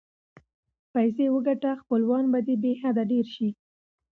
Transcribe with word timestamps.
پیسې 0.93 1.25
وګټه 1.33 1.71
خپلوان 1.81 2.23
به 2.31 2.39
دې 2.47 2.55
بی 2.61 2.71
حده 2.81 3.03
ډېر 3.11 3.25
سي. 3.35 3.49